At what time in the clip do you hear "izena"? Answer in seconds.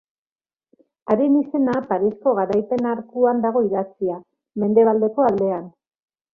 1.39-1.75